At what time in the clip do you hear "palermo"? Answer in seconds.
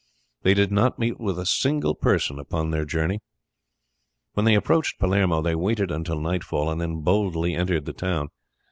4.97-5.43